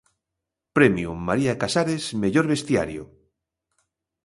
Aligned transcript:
Premio 0.77 1.09
María 1.27 1.53
Casares 1.61 2.03
mellor 2.21 2.45
vestiario. 2.53 3.03